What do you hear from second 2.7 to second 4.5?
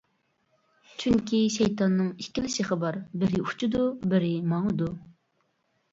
بار: بىرى ئۇچىدۇ، بىرى